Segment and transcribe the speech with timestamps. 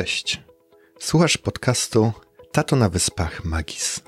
[0.00, 0.42] Cześć.
[0.98, 2.12] Słuchasz podcastu
[2.52, 4.00] Tato na Wyspach Magis.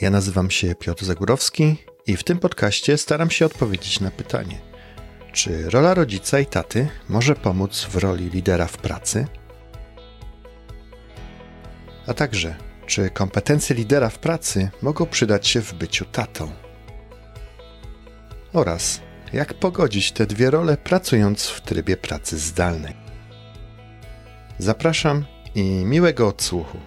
[0.00, 1.76] Ja nazywam się Piotr Zagórowski
[2.06, 4.60] i w tym podcaście staram się odpowiedzieć na pytanie,
[5.32, 9.26] czy rola rodzica i taty może pomóc w roli lidera w pracy?
[12.06, 12.56] A także,
[12.86, 16.52] czy kompetencje lidera w pracy mogą przydać się w byciu tatą?
[18.52, 19.00] Oraz
[19.32, 22.96] jak pogodzić te dwie role pracując w trybie pracy zdalnej.
[24.58, 25.24] Zapraszam
[25.54, 26.78] i miłego odsłuchu.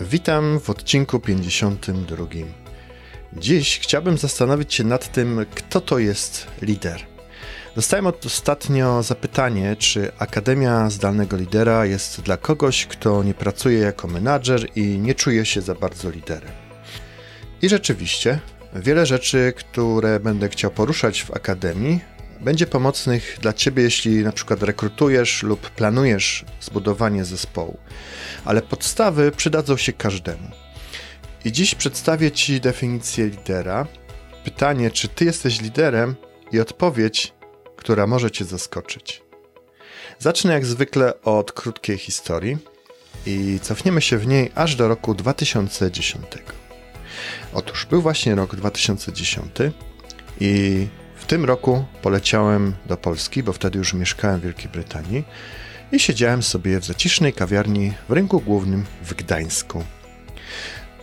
[0.00, 2.26] Witam w odcinku 52.
[3.32, 7.00] Dziś chciałbym zastanowić się nad tym, kto to jest lider.
[7.76, 14.68] Dostałem ostatnio zapytanie, czy Akademia Zdalnego Lidera jest dla kogoś, kto nie pracuje jako menadżer
[14.76, 16.52] i nie czuje się za bardzo liderem.
[17.62, 18.40] I rzeczywiście,
[18.74, 22.00] Wiele rzeczy, które będę chciał poruszać w Akademii,
[22.40, 27.78] będzie pomocnych dla Ciebie, jeśli na przykład rekrutujesz lub planujesz zbudowanie zespołu,
[28.44, 30.50] ale podstawy przydadzą się każdemu.
[31.44, 33.86] I dziś przedstawię Ci definicję lidera,
[34.44, 36.14] pytanie, czy Ty jesteś liderem
[36.52, 37.32] i odpowiedź,
[37.76, 39.22] która może Cię zaskoczyć.
[40.18, 42.58] Zacznę jak zwykle od krótkiej historii
[43.26, 46.24] i cofniemy się w niej aż do roku 2010.
[47.54, 49.46] Otóż był właśnie rok 2010
[50.40, 55.24] i w tym roku poleciałem do Polski, bo wtedy już mieszkałem w Wielkiej Brytanii
[55.92, 59.84] i siedziałem sobie w zacisznej kawiarni w rynku głównym w Gdańsku.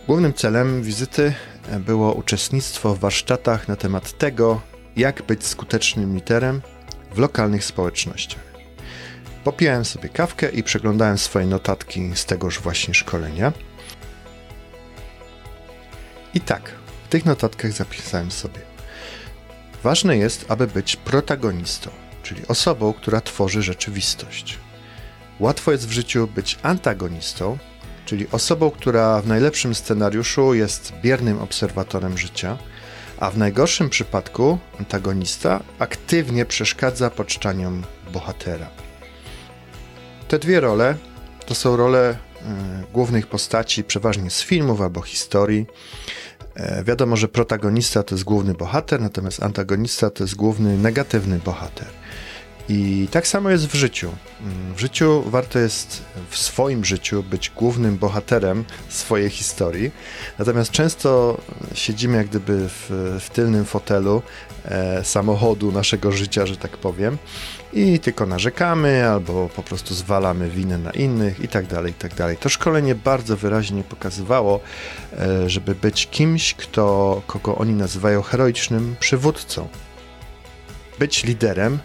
[0.06, 1.34] Głównym celem wizyty
[1.80, 4.60] było uczestnictwo w warsztatach na temat tego,
[4.96, 6.62] jak być skutecznym literem
[7.14, 8.52] w lokalnych społecznościach.
[9.44, 13.52] Popijałem sobie kawkę i przeglądałem swoje notatki z tegoż właśnie szkolenia.
[16.34, 16.72] I tak,
[17.04, 18.60] w tych notatkach zapisałem sobie.
[19.82, 21.90] Ważne jest, aby być protagonistą,
[22.22, 24.58] czyli osobą, która tworzy rzeczywistość.
[25.40, 27.58] Łatwo jest w życiu być antagonistą,
[28.04, 32.58] czyli osobą, która w najlepszym scenariuszu jest biernym obserwatorem życia,
[33.20, 37.82] a w najgorszym przypadku antagonista aktywnie przeszkadza poczczaniom
[38.12, 38.70] bohatera.
[40.28, 40.94] Te dwie role
[41.46, 42.16] to są role
[42.92, 45.66] głównych postaci, przeważnie z filmów albo historii.
[46.54, 51.86] E, wiadomo, że protagonista to jest główny bohater, natomiast antagonista to jest główny negatywny bohater.
[52.68, 54.12] I tak samo jest w życiu.
[54.76, 59.90] W życiu warto jest w swoim życiu być głównym bohaterem swojej historii,
[60.38, 61.38] natomiast często
[61.74, 64.22] siedzimy jak gdyby w, w tylnym fotelu
[64.64, 67.18] e, samochodu naszego życia, że tak powiem,
[67.72, 72.14] i tylko narzekamy albo po prostu zwalamy winę na innych i tak dalej, i tak
[72.14, 72.36] dalej.
[72.36, 74.60] To szkolenie bardzo wyraźnie pokazywało,
[75.12, 79.68] e, żeby być kimś, kto, kogo oni nazywają heroicznym przywódcą.
[80.98, 81.78] Być liderem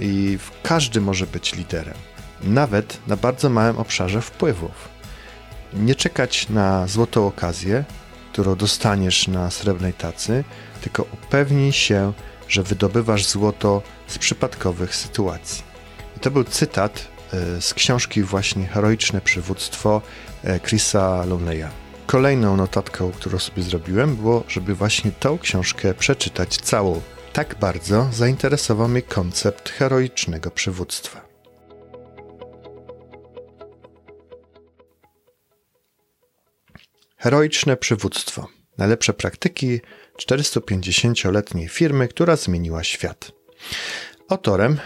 [0.00, 1.94] i każdy może być liderem,
[2.42, 4.88] nawet na bardzo małym obszarze wpływów.
[5.72, 7.84] Nie czekać na złotą okazję,
[8.32, 10.44] którą dostaniesz na srebrnej tacy,
[10.80, 12.12] tylko upewnij się,
[12.48, 15.62] że wydobywasz złoto z przypadkowych sytuacji.
[16.16, 20.02] I to był cytat e, z książki właśnie Heroiczne Przywództwo
[20.44, 21.68] e, Chrisa Loneya.
[22.06, 27.00] Kolejną notatką, którą sobie zrobiłem, było, żeby właśnie tą książkę przeczytać całą.
[27.32, 31.28] Tak bardzo zainteresował mnie koncept heroicznego przywództwa.
[37.16, 38.48] Heroiczne przywództwo.
[38.78, 39.80] Najlepsze praktyki
[40.18, 43.32] 450-letniej firmy, która zmieniła świat.
[44.28, 44.78] Autorem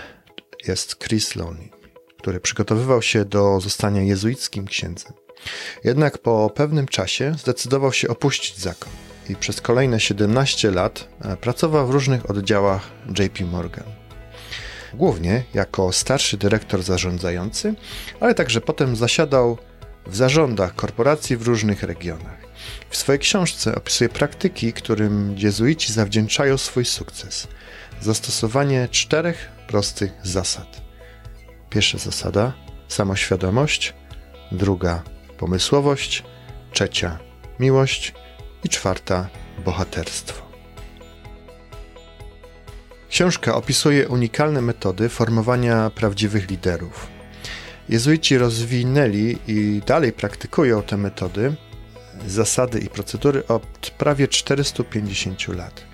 [0.67, 1.71] jest Chris Loney,
[2.19, 5.13] który przygotowywał się do zostania jezuickim księdzem.
[5.85, 8.93] Jednak po pewnym czasie zdecydował się opuścić zakon
[9.29, 13.85] i przez kolejne 17 lat e, pracował w różnych oddziałach JP Morgan.
[14.95, 17.75] Głównie jako starszy dyrektor zarządzający,
[18.21, 19.59] ale także potem zasiadał
[20.07, 22.45] w zarządach korporacji w różnych regionach.
[22.91, 27.49] W swojej książce opisuje praktyki, którym jezuici zawdzięczają swój sukces.
[28.01, 30.83] Zastosowanie czterech prostych zasad.
[31.71, 32.53] Pierwsza zasada
[32.89, 33.95] samoświadomość,
[34.53, 35.03] druga
[35.39, 36.23] pomysłowość,
[36.73, 37.19] trzecia
[37.61, 38.15] miłość
[38.65, 39.29] i czwarta
[39.65, 40.45] bohaterstwo.
[43.09, 47.07] Książka opisuje unikalne metody formowania prawdziwych liderów.
[47.89, 51.55] Jezuici rozwinęli i dalej praktykują te metody,
[52.27, 55.85] zasady i procedury od prawie 450 lat.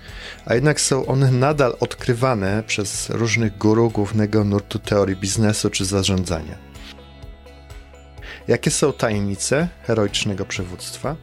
[0.45, 6.57] A jednak są one nadal odkrywane przez różnych guru głównego nurtu teorii biznesu czy zarządzania.
[8.47, 11.15] Jakie są tajemnice heroicznego przywództwa?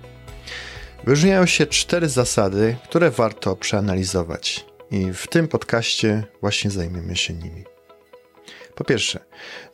[1.09, 7.65] Wyróżniają się cztery zasady, które warto przeanalizować, i w tym podcaście właśnie zajmiemy się nimi.
[8.75, 9.21] Po pierwsze,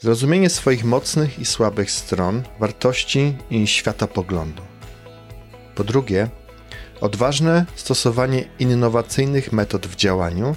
[0.00, 4.62] zrozumienie swoich mocnych i słabych stron, wartości i światopoglądu.
[5.74, 6.28] Po drugie,
[7.00, 10.56] odważne stosowanie innowacyjnych metod w działaniu,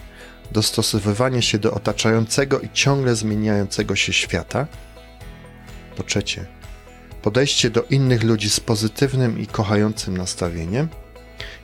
[0.52, 4.68] dostosowywanie się do otaczającego i ciągle zmieniającego się świata.
[5.96, 6.57] Po trzecie,
[7.28, 10.88] podejście do innych ludzi z pozytywnym i kochającym nastawieniem.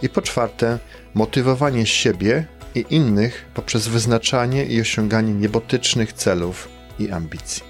[0.01, 0.79] I po czwarte,
[1.13, 2.45] motywowanie siebie
[2.75, 6.69] i innych poprzez wyznaczanie i osiąganie niebotycznych celów
[6.99, 7.63] i ambicji.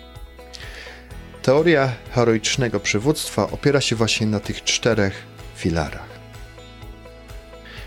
[1.41, 5.23] Teoria heroicznego przywództwa opiera się właśnie na tych czterech
[5.55, 6.09] filarach.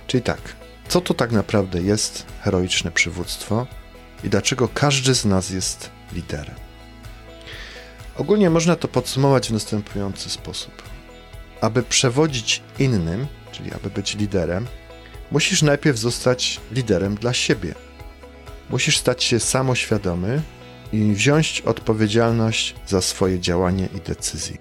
[0.07, 0.41] Czyli tak,
[0.89, 3.67] co to tak naprawdę jest heroiczne przywództwo
[4.25, 6.66] i dlaczego każdy z nas jest liderem?
[8.19, 10.83] Ogólnie można to podsumować w następujący sposób.
[11.61, 14.67] Aby przewodzić innym, czyli aby być liderem,
[15.31, 17.75] musisz najpierw zostać liderem dla siebie.
[18.71, 20.43] Musisz stać się samoświadomy
[20.93, 24.57] i wziąć odpowiedzialność za swoje działanie i decyzje.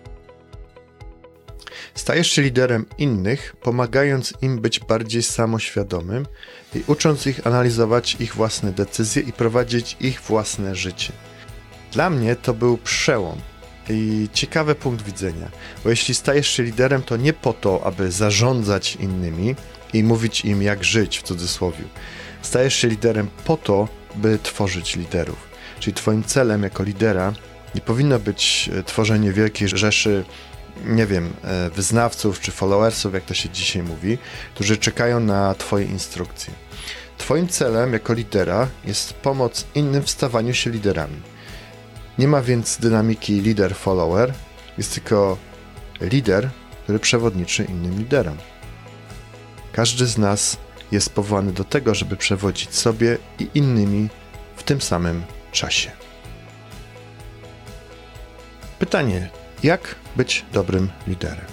[1.96, 6.25] Stajesz się liderem innych, pomagając im być bardziej samoświadomym
[6.75, 11.13] i ucząc ich analizować ich własne decyzje i prowadzić ich własne życie.
[11.96, 13.38] Dla mnie to był przełom
[13.90, 15.50] i ciekawy punkt widzenia,
[15.84, 19.56] bo jeśli stajesz się liderem, to nie po to, aby zarządzać innymi
[19.94, 21.84] i mówić im, jak żyć w cudzysłowie.
[22.42, 25.38] Stajesz się liderem po to, by tworzyć liderów.
[25.80, 27.34] Czyli Twoim celem jako lidera
[27.76, 30.26] nie powinno być e, tworzenie wielkiej rzeszy,
[30.86, 34.18] nie wiem, e, wyznawców czy followersów, jak to się dzisiaj mówi,
[34.56, 36.54] którzy czekają na Twoje instrukcje.
[37.18, 41.35] Twoim celem jako lidera jest pomoc innym w stawaniu się liderami.
[42.18, 44.32] Nie ma więc dynamiki lider-follower,
[44.78, 45.38] jest tylko
[46.02, 46.50] lider,
[46.84, 48.38] który przewodniczy innym liderom.
[49.72, 50.58] Każdy z nas
[50.92, 54.10] jest powołany do tego, żeby przewodzić sobie i innymi
[54.56, 55.92] w tym samym czasie.
[58.80, 59.30] Pytanie:
[59.64, 61.46] jak być dobrym liderem?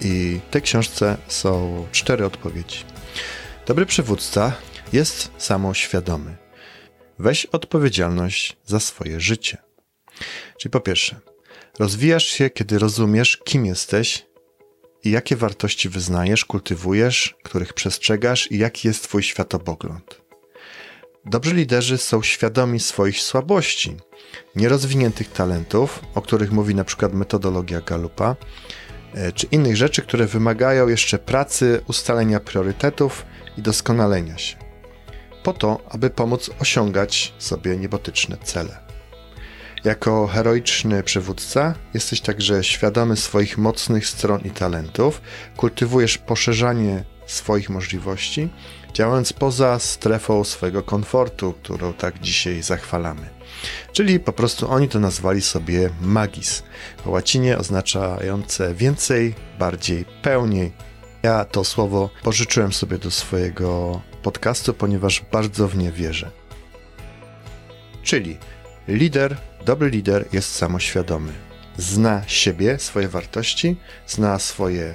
[0.00, 2.84] I w tej książce są cztery odpowiedzi.
[3.66, 4.52] Dobry przywódca
[4.92, 6.36] jest samoświadomy.
[7.18, 9.71] Weź odpowiedzialność za swoje życie.
[10.58, 11.20] Czyli po pierwsze,
[11.78, 14.26] rozwijasz się, kiedy rozumiesz, kim jesteś
[15.04, 20.22] i jakie wartości wyznajesz, kultywujesz, których przestrzegasz i jaki jest Twój światopogląd.
[21.24, 23.96] Dobrzy liderzy są świadomi swoich słabości,
[24.56, 28.36] nierozwiniętych talentów, o których mówi na przykład metodologia Galupa,
[29.14, 33.26] e, czy innych rzeczy, które wymagają jeszcze pracy, ustalenia priorytetów
[33.58, 34.56] i doskonalenia się,
[35.42, 38.81] po to, aby pomóc osiągać sobie niebotyczne cele.
[39.84, 45.20] Jako heroiczny przywódca jesteś także świadomy swoich mocnych stron i talentów,
[45.56, 48.48] kultywujesz poszerzanie swoich możliwości,
[48.94, 53.30] działając poza strefą swojego komfortu, którą tak dzisiaj zachwalamy.
[53.92, 56.62] Czyli po prostu oni to nazwali sobie magis,
[57.04, 60.72] po łacinie oznaczające więcej, bardziej, pełniej.
[61.22, 66.30] Ja to słowo pożyczyłem sobie do swojego podcastu, ponieważ bardzo w nie wierzę.
[68.02, 68.38] Czyli
[68.88, 71.32] lider Dobry lider jest samoświadomy.
[71.76, 73.76] Zna siebie, swoje wartości,
[74.06, 74.94] zna swoje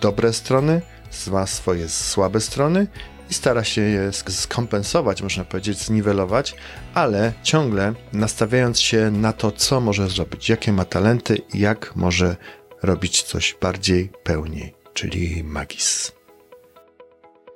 [0.00, 2.86] dobre strony, zna swoje słabe strony
[3.30, 6.54] i stara się je skompensować, można powiedzieć, zniwelować,
[6.94, 12.36] ale ciągle nastawiając się na to, co może zrobić, jakie ma talenty i jak może
[12.82, 16.12] robić coś bardziej pełniej, czyli magis.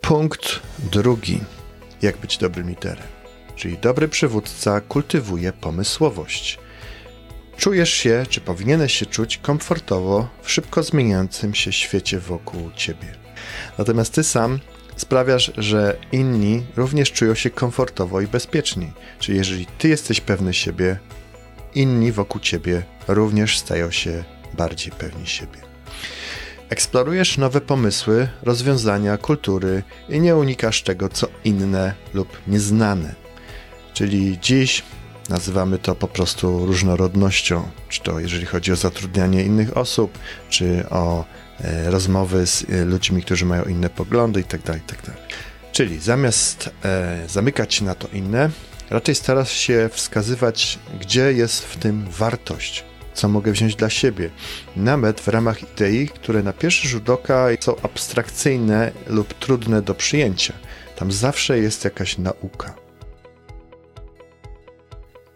[0.00, 1.40] Punkt drugi.
[2.02, 3.20] Jak być dobrym liderem?
[3.61, 6.59] Czyli dobry przywódca kultywuje pomysłowość.
[7.57, 13.14] Czujesz się, czy powinieneś się czuć komfortowo w szybko zmieniającym się świecie wokół ciebie.
[13.79, 14.59] Natomiast ty sam
[14.97, 18.93] sprawiasz, że inni również czują się komfortowo i bezpiecznie.
[19.19, 20.99] Czyli jeżeli ty jesteś pewny siebie,
[21.75, 24.25] inni wokół ciebie również stają się
[24.55, 25.59] bardziej pewni siebie.
[26.69, 33.20] Eksplorujesz nowe pomysły, rozwiązania, kultury i nie unikasz tego, co inne lub nieznane.
[34.00, 34.83] Czyli dziś
[35.28, 41.25] nazywamy to po prostu różnorodnością, czy to jeżeli chodzi o zatrudnianie innych osób, czy o
[41.61, 44.64] e, rozmowy z e, ludźmi, którzy mają inne poglądy itd.
[44.64, 45.02] Tak itd.
[45.02, 45.16] Tak
[45.73, 48.50] Czyli zamiast e, zamykać na to inne,
[48.90, 54.30] raczej starasz się wskazywać, gdzie jest w tym wartość, co mogę wziąć dla siebie,
[54.76, 60.54] nawet w ramach idei, które na pierwszy rzut oka są abstrakcyjne lub trudne do przyjęcia.
[60.97, 62.89] Tam zawsze jest jakaś nauka.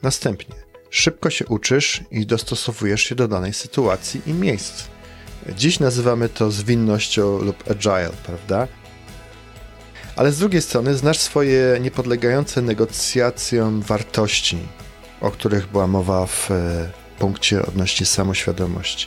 [0.04, 0.54] Następnie
[0.90, 4.84] szybko się uczysz i dostosowujesz się do danej sytuacji i miejsc.
[5.56, 8.68] Dziś nazywamy to zwinnością lub agile, prawda?
[10.16, 14.58] Ale z drugiej strony znasz swoje niepodlegające negocjacjom wartości,
[15.20, 19.06] o których była mowa w e, punkcie odnośnie samoświadomości.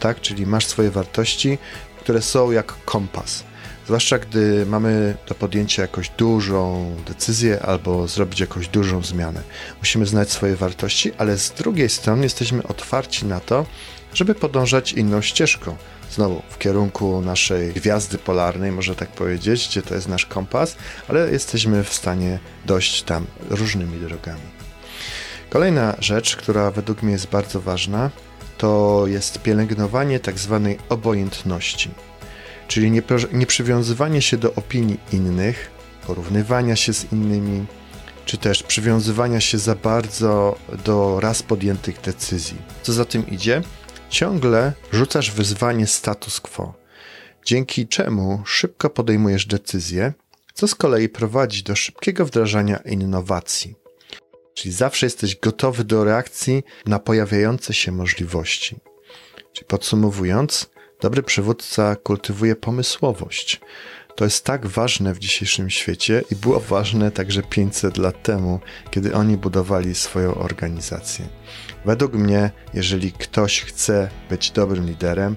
[0.00, 1.58] Tak, czyli masz swoje wartości,
[2.00, 3.44] które są jak kompas.
[3.92, 9.42] Zwłaszcza gdy mamy do podjęcia jakąś dużą decyzję albo zrobić jakąś dużą zmianę.
[9.78, 13.66] Musimy znać swoje wartości, ale z drugiej strony jesteśmy otwarci na to,
[14.14, 15.76] żeby podążać inną ścieżką.
[16.10, 20.76] Znowu w kierunku naszej gwiazdy polarnej, można tak powiedzieć, gdzie to jest nasz kompas,
[21.08, 24.48] ale jesteśmy w stanie dojść tam różnymi drogami.
[25.50, 28.10] Kolejna rzecz, która według mnie jest bardzo ważna,
[28.58, 31.90] to jest pielęgnowanie tak zwanej obojętności,
[32.68, 33.02] czyli nie,
[33.32, 35.70] nie przywiązywanie się do opinii innych,
[36.06, 37.66] porównywania się z innymi,
[38.24, 42.56] czy też przywiązywania się za bardzo do raz podjętych decyzji.
[42.82, 43.62] Co za tym idzie?
[44.10, 46.74] Ciągle rzucasz wyzwanie status quo,
[47.44, 50.12] dzięki czemu szybko podejmujesz decyzje,
[50.54, 53.74] co z kolei prowadzi do szybkiego wdrażania innowacji.
[54.54, 58.76] Czyli zawsze jesteś gotowy do reakcji na pojawiające się możliwości.
[59.52, 60.70] Czyli podsumowując,
[61.02, 63.60] dobry przywódca kultywuje pomysłowość.
[64.16, 69.14] To jest tak ważne w dzisiejszym świecie i było ważne także 500 lat temu, kiedy
[69.14, 71.28] oni budowali swoją organizację.
[71.84, 75.36] Według mnie, jeżeli ktoś chce być dobrym liderem,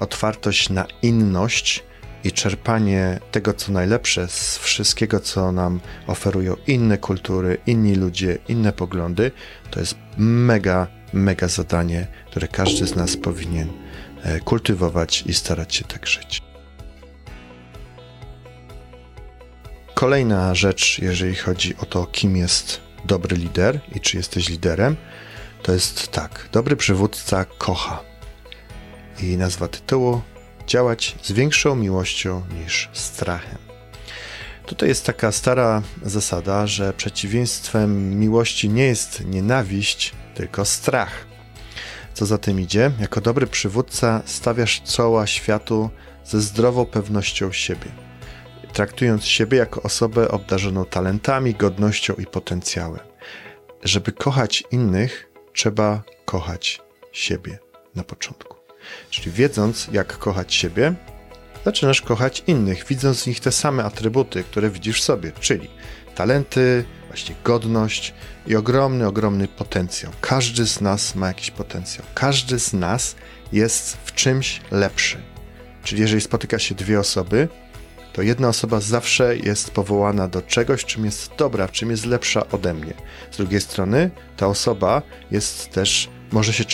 [0.00, 1.84] otwartość na inność
[2.24, 8.72] i czerpanie tego, co najlepsze z wszystkiego, co nam oferują inne kultury, inni ludzie, inne
[8.72, 9.30] poglądy,
[9.70, 13.83] to jest mega, mega zadanie, które każdy z nas powinien
[14.44, 16.42] kultywować i starać się tak żyć.
[19.94, 24.96] Kolejna rzecz, jeżeli chodzi o to, kim jest dobry lider i czy jesteś liderem,
[25.62, 26.48] to jest tak.
[26.52, 28.00] Dobry przywódca kocha.
[29.22, 30.22] I nazwa tytułu
[30.66, 33.58] działać z większą miłością niż strachem.
[34.66, 41.26] Tutaj jest taka stara zasada, że przeciwieństwem miłości nie jest nienawiść, tylko strach.
[42.14, 45.90] Co za tym idzie, jako dobry przywódca stawiasz czoła światu
[46.24, 47.90] ze zdrową pewnością siebie,
[48.72, 53.00] traktując siebie jako osobę obdarzoną talentami, godnością i potencjałem.
[53.82, 56.80] Żeby kochać innych, trzeba kochać
[57.12, 57.58] siebie
[57.94, 58.56] na początku.
[59.10, 60.94] Czyli wiedząc, jak kochać siebie,
[61.64, 65.70] zaczynasz kochać innych, widząc w nich te same atrybuty, które widzisz w sobie, czyli
[66.14, 68.14] talenty, właśnie godność
[68.46, 70.12] i ogromny, ogromny potencjał.
[70.20, 72.06] Każdy z nas ma jakiś potencjał.
[72.14, 73.16] Każdy z nas
[73.52, 75.22] jest w czymś lepszy.
[75.84, 77.48] Czyli jeżeli spotyka się dwie osoby,
[78.12, 82.74] to jedna osoba zawsze jest powołana do czegoś, czym jest dobra, czym jest lepsza ode
[82.74, 82.94] mnie.
[83.30, 86.64] Z drugiej strony, ta osoba jest też, może się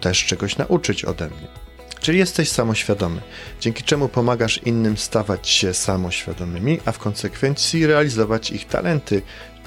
[0.00, 1.60] też czegoś nauczyć ode mnie.
[2.00, 3.20] Czyli jesteś samoświadomy,
[3.60, 9.22] dzięki czemu pomagasz innym stawać się samoświadomymi, a w konsekwencji realizować ich talenty,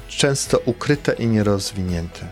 [0.07, 2.27] często ukryte i nierozwinięte.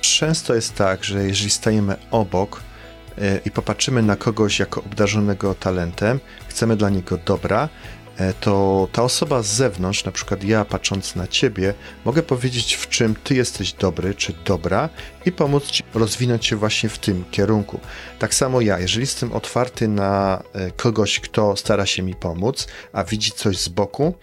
[0.00, 2.60] Często jest tak, że jeżeli stajemy obok,
[3.20, 7.68] E, i popatrzymy na kogoś jako obdarzonego talentem, chcemy dla niego dobra,
[8.40, 13.14] to ta osoba z zewnątrz, na przykład ja patrząc na ciebie, mogę powiedzieć, w czym
[13.14, 14.88] ty jesteś dobry czy dobra
[15.26, 17.80] i pomóc ci rozwinąć się właśnie w tym kierunku.
[18.18, 23.04] Tak samo ja, jeżeli jestem otwarty na e, kogoś, kto stara się mi pomóc, a
[23.04, 24.14] widzi coś z boku,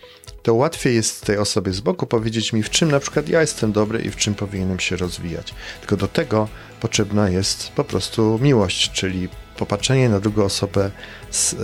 [0.44, 3.72] to łatwiej jest tej osobie z boku powiedzieć mi, w czym na przykład ja jestem
[3.72, 5.54] dobry i w czym powinienem się rozwijać.
[5.80, 6.48] Tylko do tego
[6.82, 10.92] potrzebna jest po prostu miłość, czyli popatrzenie na drugą osobę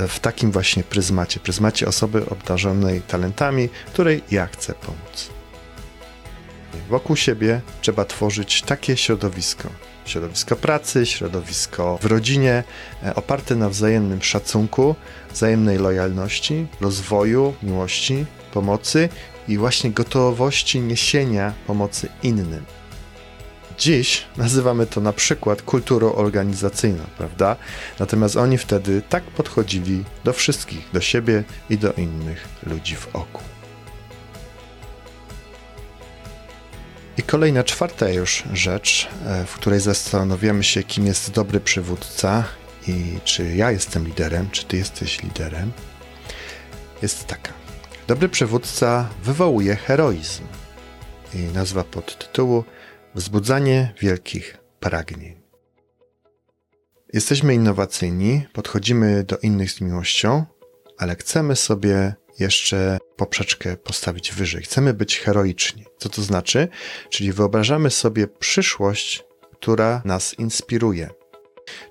[0.07, 5.29] w takim właśnie pryzmacie, pryzmacie osoby obdarzonej talentami, której ja chcę pomóc.
[6.89, 9.69] Wokół siebie trzeba tworzyć takie środowisko,
[10.05, 12.63] środowisko pracy, środowisko w rodzinie,
[13.03, 14.95] e, oparte na wzajemnym szacunku,
[15.33, 19.09] wzajemnej lojalności, rozwoju, miłości, pomocy
[19.47, 22.65] i właśnie gotowości niesienia pomocy innym.
[23.81, 27.55] Dziś nazywamy to na przykład kulturą organizacyjną, prawda?
[27.99, 33.41] Natomiast oni wtedy tak podchodzili do wszystkich, do siebie i do innych ludzi w oku.
[37.17, 42.43] I kolejna, czwarta już rzecz, e, w której zastanawiamy się, kim jest dobry przywódca
[42.87, 45.71] i czy ja jestem liderem, czy ty jesteś liderem,
[47.01, 47.53] jest taka.
[48.07, 50.43] Dobry przywódca wywołuje heroizm.
[51.33, 52.63] I nazwa podtytułu
[53.15, 55.41] Wzbudzanie wielkich pragnień.
[57.13, 60.45] Jesteśmy innowacyjni, podchodzimy do innych z miłością,
[60.97, 64.63] ale chcemy sobie jeszcze poprzeczkę postawić wyżej.
[64.63, 65.85] Chcemy być heroiczni.
[65.97, 66.67] Co to znaczy?
[67.09, 71.09] Czyli wyobrażamy sobie przyszłość, która nas inspiruje.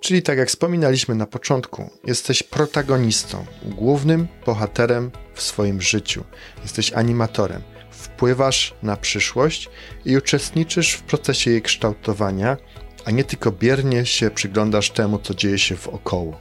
[0.00, 6.24] Czyli tak jak wspominaliśmy na początku, jesteś protagonistą, głównym bohaterem w swoim życiu.
[6.62, 7.62] Jesteś animatorem.
[8.00, 9.68] Wpływasz na przyszłość
[10.04, 12.56] i uczestniczysz w procesie jej kształtowania,
[13.04, 16.40] a nie tylko biernie się przyglądasz temu, co dzieje się wokoło.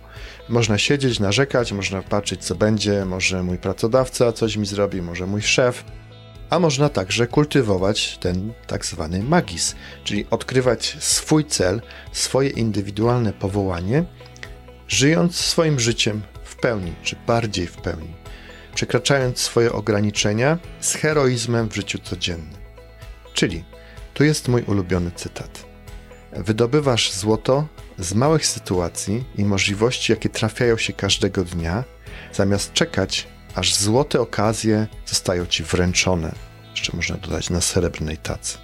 [0.50, 5.42] Można siedzieć, narzekać, można patrzeć, co będzie, może mój pracodawca coś mi zrobi, może mój
[5.42, 5.84] szef,
[6.50, 14.04] a można także kultywować ten tak zwany magis, czyli odkrywać swój cel, swoje indywidualne powołanie,
[14.88, 18.14] żyjąc swoim życiem w pełni, czy bardziej w pełni,
[18.80, 22.60] przekraczając swoje ograniczenia z heroizmem w życiu codziennym.
[23.34, 23.64] Czyli,
[24.14, 25.66] tu jest mój ulubiony cytat.
[26.32, 27.68] Wydobywasz złoto
[27.98, 31.84] z małych sytuacji i możliwości, jakie trafiają się każdego dnia,
[32.34, 36.32] zamiast czekać, aż złote okazje zostają ci wręczone.
[36.72, 38.58] Jeszcze można dodać na srebrnej tacy.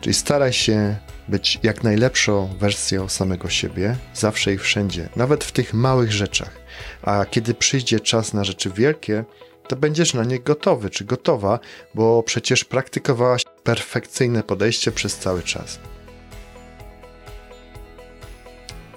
[0.00, 0.96] Czyli staraj się
[1.28, 6.65] być jak najlepszą wersją samego siebie, zawsze i wszędzie, nawet w tych małych rzeczach.
[7.02, 9.24] A kiedy przyjdzie czas na rzeczy wielkie,
[9.68, 11.58] to będziesz na nie gotowy czy gotowa,
[11.94, 15.78] bo przecież praktykowałaś perfekcyjne podejście przez cały czas.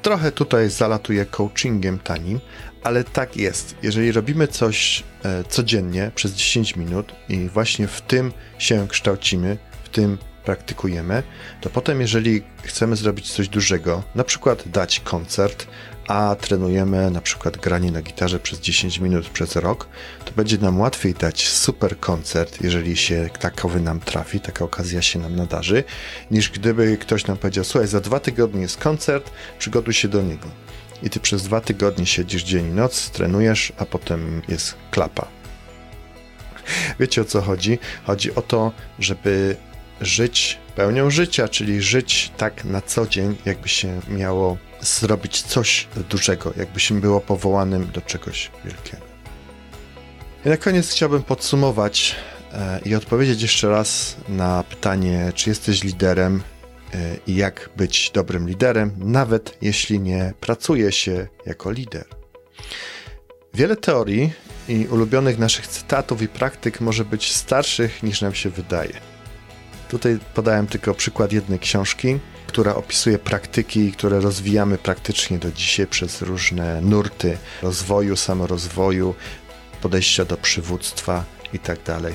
[0.01, 2.39] Trochę tutaj zalatuję coachingiem tanim,
[2.83, 3.75] ale tak jest.
[3.83, 9.89] Jeżeli robimy coś e, codziennie przez 10 minut i właśnie w tym się kształcimy, w
[9.89, 11.23] tym praktykujemy,
[11.61, 15.67] to potem, jeżeli chcemy zrobić coś dużego, na przykład dać koncert,
[16.09, 19.87] a trenujemy na przykład granie na gitarze przez 10 minut przez rok,
[20.25, 25.19] to będzie nam łatwiej dać super koncert, jeżeli się takowy nam trafi, taka okazja się
[25.19, 25.83] nam nadarzy,
[26.31, 30.47] niż gdyby ktoś nam powiedział: Słuchaj, za dwa tygodnie jest koncert, przygotuj się do niego.
[31.03, 35.27] I ty przez dwa tygodnie siedzisz dzień i noc, trenujesz, a potem jest klapa.
[36.99, 37.79] Wiecie o co chodzi?
[38.03, 39.55] Chodzi o to, żeby
[40.01, 46.53] żyć pełnią życia, czyli żyć tak na co dzień, jakby się miało zrobić coś dużego,
[46.57, 49.03] jakby się było powołanym do czegoś wielkiego.
[50.45, 52.15] I na koniec chciałbym podsumować
[52.53, 56.43] e, i odpowiedzieć jeszcze raz na pytanie, czy jesteś liderem
[56.93, 62.05] e, i jak być dobrym liderem, nawet jeśli nie pracuje się jako lider.
[63.53, 64.33] Wiele teorii
[64.67, 68.93] i ulubionych naszych cytatów i praktyk może być starszych niż nam się wydaje.
[69.89, 76.21] Tutaj podałem tylko przykład jednej książki, która opisuje praktyki, które rozwijamy praktycznie do dzisiaj przez
[76.21, 79.15] różne nurty rozwoju, samorozwoju,
[79.81, 81.83] podejścia do przywództwa itd.
[81.85, 82.13] Tak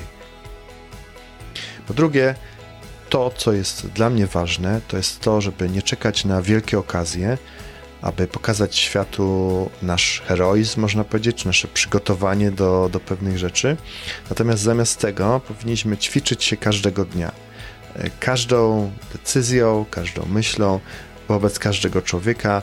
[1.87, 2.35] po drugie,
[3.09, 7.37] to, co jest dla mnie ważne, to jest to, żeby nie czekać na wielkie okazje,
[8.01, 13.77] aby pokazać światu nasz heroizm, można powiedzieć, nasze przygotowanie do, do pewnych rzeczy.
[14.29, 17.31] Natomiast zamiast tego powinniśmy ćwiczyć się każdego dnia
[18.19, 20.79] każdą decyzją, każdą myślą
[21.27, 22.61] wobec każdego człowieka.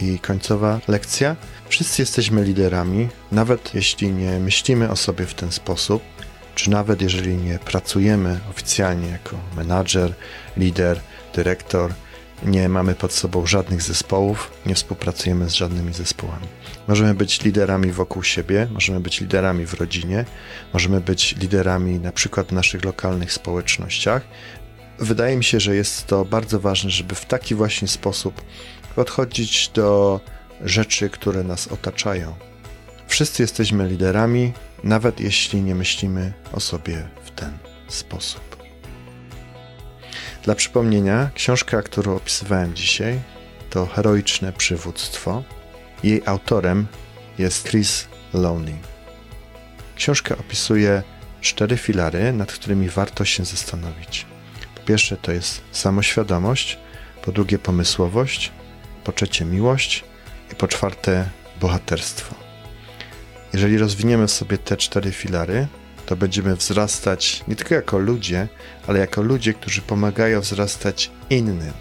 [0.00, 1.36] I końcowa lekcja.
[1.68, 6.02] Wszyscy jesteśmy liderami, nawet jeśli nie myślimy o sobie w ten sposób,
[6.54, 10.14] czy nawet jeżeli nie pracujemy oficjalnie jako menadżer,
[10.56, 11.00] lider,
[11.34, 11.92] dyrektor,
[12.42, 16.46] nie mamy pod sobą żadnych zespołów, nie współpracujemy z żadnymi zespołami.
[16.88, 20.24] Możemy być liderami wokół siebie, możemy być liderami w rodzinie,
[20.72, 24.22] możemy być liderami na przykład w naszych lokalnych społecznościach.
[24.98, 28.42] Wydaje mi się, że jest to bardzo ważne, żeby w taki właśnie sposób
[28.94, 30.20] podchodzić do
[30.64, 32.34] rzeczy, które nas otaczają.
[33.06, 34.52] Wszyscy jesteśmy liderami,
[34.84, 38.53] nawet jeśli nie myślimy o sobie w ten sposób.
[40.44, 43.20] Dla przypomnienia, książka, którą opisywałem dzisiaj,
[43.70, 45.42] to Heroiczne Przywództwo
[46.02, 46.86] jej autorem
[47.38, 48.74] jest Chris Lowney.
[49.96, 51.02] Książka opisuje
[51.40, 54.26] cztery filary, nad którymi warto się zastanowić.
[54.74, 56.78] Po pierwsze to jest samoświadomość,
[57.22, 58.52] po drugie pomysłowość,
[59.04, 60.04] po trzecie miłość
[60.52, 61.28] i po czwarte
[61.60, 62.34] bohaterstwo.
[63.52, 65.66] Jeżeli rozwiniemy sobie te cztery filary,
[66.06, 68.48] to będziemy wzrastać nie tylko jako ludzie,
[68.86, 71.72] ale jako ludzie, którzy pomagają wzrastać innym.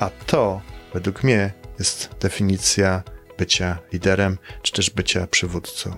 [0.00, 0.60] A to,
[0.94, 3.02] według mnie, jest definicja
[3.38, 5.96] bycia liderem, czy też bycia przywódcą.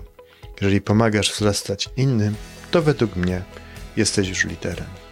[0.61, 2.35] Jeżeli pomagasz wzrastać innym,
[2.71, 3.41] to według mnie
[3.97, 5.02] jesteś już liderem.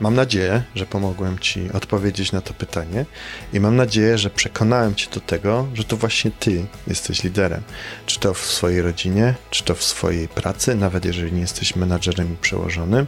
[0.00, 3.06] Mam nadzieję, że pomogłem Ci odpowiedzieć na to pytanie
[3.52, 7.62] i mam nadzieję, że przekonałem Cię do tego, że to właśnie Ty jesteś liderem.
[8.06, 12.34] Czy to w swojej rodzinie, czy to w swojej pracy, nawet jeżeli nie jesteś menadżerem
[12.34, 13.06] i przełożonym,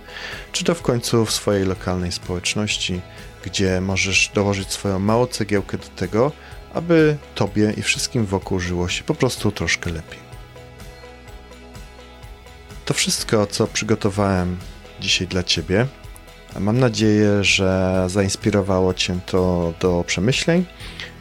[0.53, 3.01] czy to w końcu w swojej lokalnej społeczności,
[3.45, 6.33] gdzie możesz dołożyć swoją małą cegiełkę do tego,
[6.75, 10.19] aby Tobie i wszystkim wokół żyło się po prostu troszkę lepiej.
[12.85, 14.57] To wszystko, co przygotowałem
[15.01, 15.87] dzisiaj dla Ciebie.
[16.59, 20.67] Mam nadzieję, że zainspirowało Cię to do przemyśleń,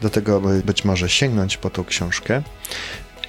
[0.02, 2.42] do tego, aby być może sięgnąć po tą książkę.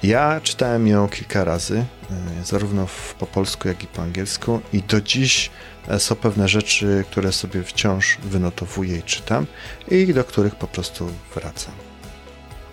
[0.02, 2.86] Ja czytałem ją kilka razy, e, zarówno
[3.18, 5.50] po polsku, jak i po angielsku, i do dziś
[5.88, 9.46] e, są pewne rzeczy, które sobie wciąż wynotowuję i czytam,
[9.90, 11.74] i do których po prostu wracam.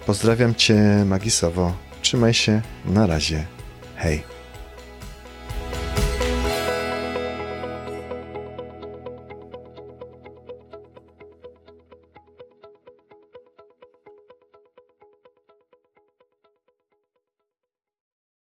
[0.06, 1.74] Pozdrawiam Cię magisowo.
[2.02, 2.62] Trzymaj się.
[2.86, 3.46] Na razie.
[3.96, 4.39] Hej.